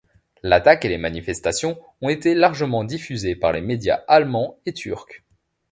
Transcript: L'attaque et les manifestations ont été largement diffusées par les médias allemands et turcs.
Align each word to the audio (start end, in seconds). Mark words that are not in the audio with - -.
L'attaque 0.41 0.83
et 0.83 0.89
les 0.89 0.97
manifestations 0.97 1.79
ont 2.01 2.09
été 2.09 2.33
largement 2.33 2.83
diffusées 2.83 3.35
par 3.35 3.51
les 3.51 3.61
médias 3.61 4.03
allemands 4.07 4.57
et 4.65 4.73
turcs. 4.73 5.21